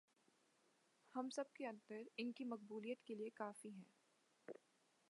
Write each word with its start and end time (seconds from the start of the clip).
ہم 1.15 1.29
سب 1.29 1.53
کے 1.53 1.67
اندر 1.67 2.01
ان 2.17 2.31
کی 2.31 2.43
مقبولیت 2.45 3.03
کے 3.03 3.15
لئے 3.15 3.29
کافی 3.29 3.69
ہیں 3.69 3.89